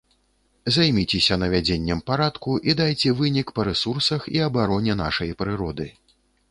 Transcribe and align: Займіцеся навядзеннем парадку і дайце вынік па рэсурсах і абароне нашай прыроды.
Займіцеся 0.77 1.37
навядзеннем 1.41 2.01
парадку 2.09 2.57
і 2.73 2.77
дайце 2.81 3.09
вынік 3.23 3.47
па 3.61 3.69
рэсурсах 3.69 4.21
і 4.39 4.43
абароне 4.49 4.93
нашай 5.05 5.31
прыроды. 5.45 5.87